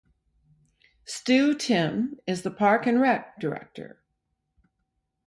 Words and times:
Stew 1.05 1.53
Timm 1.53 2.19
is 2.25 2.41
the 2.41 2.49
Park 2.49 2.87
and 2.87 2.99
Rec 2.99 3.39
Director. 3.39 4.01